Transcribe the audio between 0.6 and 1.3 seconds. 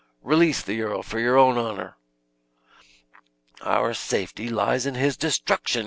the earl, for